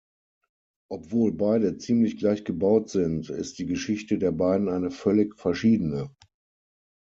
Obwohl 0.89 1.31
beide 1.31 1.77
ziemlich 1.77 2.17
gleich 2.17 2.43
gebaut 2.43 2.89
sind, 2.89 3.29
ist 3.29 3.59
die 3.59 3.67
Geschichte 3.67 4.17
der 4.17 4.31
beiden 4.31 4.67
eine 4.67 4.89
völlig 4.89 5.35
verschiedene. 5.37 6.09